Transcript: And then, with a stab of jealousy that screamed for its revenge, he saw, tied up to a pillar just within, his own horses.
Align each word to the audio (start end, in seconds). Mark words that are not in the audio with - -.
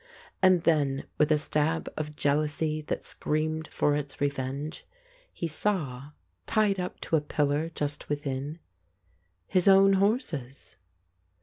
And 0.41 0.63
then, 0.63 1.05
with 1.19 1.31
a 1.31 1.37
stab 1.37 1.87
of 1.95 2.15
jealousy 2.15 2.81
that 2.87 3.05
screamed 3.05 3.67
for 3.67 3.95
its 3.95 4.19
revenge, 4.19 4.83
he 5.31 5.45
saw, 5.47 6.13
tied 6.47 6.79
up 6.79 6.99
to 7.01 7.17
a 7.17 7.21
pillar 7.21 7.69
just 7.69 8.09
within, 8.09 8.57
his 9.45 9.67
own 9.67 9.93
horses. 9.93 10.77